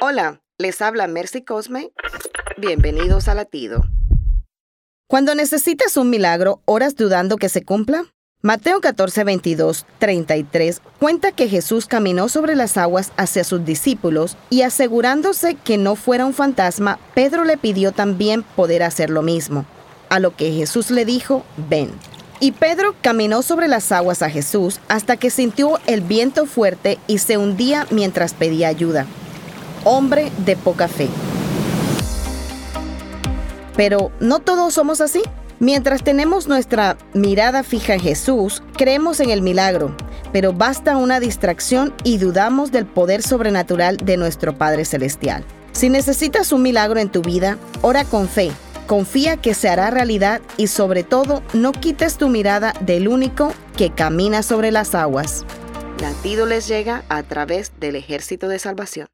[0.00, 1.90] Hola, les habla Mercy Cosme.
[2.56, 3.82] Bienvenidos a Latido.
[5.08, 8.04] Cuando necesitas un milagro, ¿oras dudando que se cumpla?
[8.40, 14.62] Mateo 14, 22, 33 cuenta que Jesús caminó sobre las aguas hacia sus discípulos y
[14.62, 19.66] asegurándose que no fuera un fantasma, Pedro le pidió también poder hacer lo mismo.
[20.10, 21.90] A lo que Jesús le dijo, ven.
[22.38, 27.18] Y Pedro caminó sobre las aguas a Jesús hasta que sintió el viento fuerte y
[27.18, 29.04] se hundía mientras pedía ayuda.
[29.90, 31.08] Hombre de poca fe.
[33.74, 35.22] Pero no todos somos así.
[35.60, 39.96] Mientras tenemos nuestra mirada fija en Jesús, creemos en el milagro,
[40.30, 45.42] pero basta una distracción y dudamos del poder sobrenatural de nuestro Padre Celestial.
[45.72, 48.50] Si necesitas un milagro en tu vida, ora con fe,
[48.86, 53.88] confía que se hará realidad y sobre todo no quites tu mirada del único que
[53.88, 55.46] camina sobre las aguas.
[56.02, 59.08] Latido les llega a través del ejército de salvación.